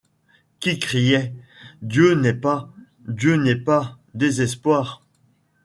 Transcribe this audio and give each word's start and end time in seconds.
Qui 0.59 0.79
criait:— 0.79 1.31
Dieu 1.83 2.15
n’est 2.15 2.33
pas! 2.33 2.73
Dieu 3.07 3.35
n’est 3.35 3.55
pas! 3.63 3.99
désespoir! 4.15 5.03